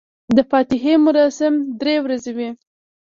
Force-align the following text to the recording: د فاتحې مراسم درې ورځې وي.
د 0.35 0.37
فاتحې 0.49 0.93
مراسم 1.05 1.53
درې 1.79 1.95
ورځې 2.05 2.31
وي. 2.37 2.49